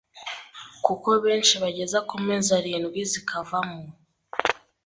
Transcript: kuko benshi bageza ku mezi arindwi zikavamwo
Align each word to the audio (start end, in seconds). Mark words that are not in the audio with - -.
kuko 0.85 1.09
benshi 1.25 1.53
bageza 1.63 1.99
ku 2.09 2.15
mezi 2.25 2.49
arindwi 2.59 2.99
zikavamwo 3.11 3.83